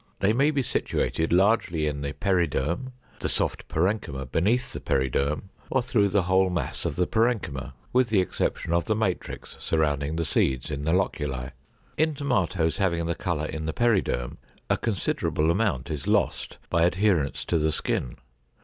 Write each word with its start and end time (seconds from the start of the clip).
They 0.19 0.33
may 0.33 0.49
be 0.49 0.63
situated 0.63 1.31
largely 1.31 1.85
in 1.85 2.01
the 2.01 2.13
periderm, 2.13 2.91
the 3.19 3.29
soft 3.29 3.67
parenchyma 3.67 4.31
beneath 4.31 4.73
the 4.73 4.79
periderm, 4.79 5.49
or 5.69 5.83
through 5.83 6.07
the 6.09 6.23
whole 6.23 6.49
mass 6.49 6.85
of 6.85 6.95
the 6.95 7.05
parenchyma 7.05 7.73
with 7.93 8.09
the 8.09 8.19
exception 8.19 8.73
of 8.73 8.85
the 8.85 8.95
matrix 8.95 9.55
surrounding 9.59 10.15
the 10.15 10.25
seeds 10.25 10.71
in 10.71 10.85
the 10.85 10.91
loculi. 10.91 11.51
In 11.97 12.15
tomatoes 12.15 12.77
having 12.77 13.05
the 13.05 13.13
color 13.13 13.45
in 13.45 13.67
the 13.67 13.73
periderm 13.73 14.37
a 14.71 14.75
considerable 14.77 15.51
amount 15.51 15.91
is 15.91 16.07
lost 16.07 16.57
by 16.71 16.81
adherence 16.81 17.45
to 17.45 17.59
the 17.59 17.71
skin. 17.71 18.17